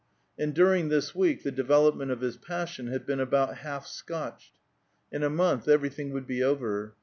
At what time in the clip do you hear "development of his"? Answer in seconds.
1.51-2.35